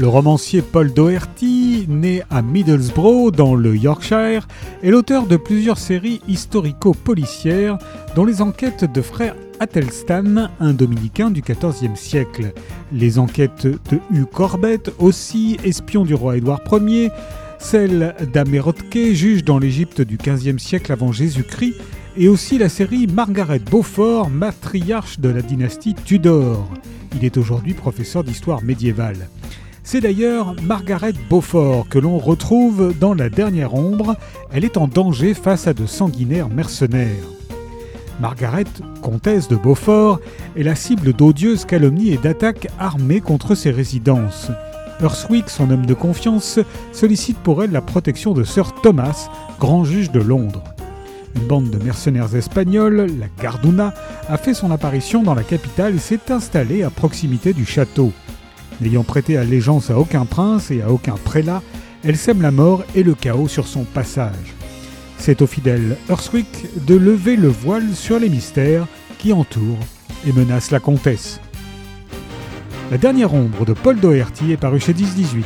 [0.00, 4.48] Le romancier Paul Doherty, né à Middlesbrough dans le Yorkshire,
[4.82, 7.76] est l'auteur de plusieurs séries historico-policières
[8.16, 12.54] dont les enquêtes de frère Athelstan, un dominicain du XIVe siècle.
[12.94, 17.10] Les enquêtes de Hugh Corbett, aussi espion du roi Édouard Ier,
[17.58, 21.74] celle d'Amerotke, juge dans l'Égypte du XVe siècle avant Jésus-Christ,
[22.16, 26.70] et aussi la série Margaret Beaufort, matriarche de la dynastie Tudor.
[27.16, 29.28] Il est aujourd'hui professeur d'histoire médiévale.
[29.92, 34.14] C'est d'ailleurs Margaret Beaufort que l'on retrouve dans La Dernière Ombre.
[34.52, 37.26] Elle est en danger face à de sanguinaires mercenaires.
[38.20, 38.66] Margaret,
[39.02, 40.20] comtesse de Beaufort,
[40.56, 44.52] est la cible d'odieuses calomnies et d'attaques armées contre ses résidences.
[45.02, 46.60] Urswick, son homme de confiance,
[46.92, 49.28] sollicite pour elle la protection de Sir Thomas,
[49.58, 50.62] grand juge de Londres.
[51.34, 53.92] Une bande de mercenaires espagnols, la Garduna,
[54.28, 58.12] a fait son apparition dans la capitale et s'est installée à proximité du château.
[58.80, 61.62] N'ayant prêté allégeance à aucun prince et à aucun prélat,
[62.02, 64.54] elle sème la mort et le chaos sur son passage.
[65.18, 68.86] C'est au fidèle Urswick de lever le voile sur les mystères
[69.18, 69.84] qui entourent
[70.26, 71.40] et menacent la comtesse.
[72.90, 75.44] La dernière ombre de Paul Doherty est parue chez 1018.